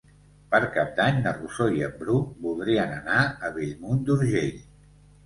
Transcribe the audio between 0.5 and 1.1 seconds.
Per Cap